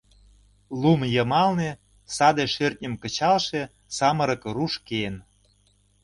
[0.81, 1.71] Лум йымалне
[2.15, 3.61] саде шӧртньым кычалше
[3.95, 5.15] самырык руш киен.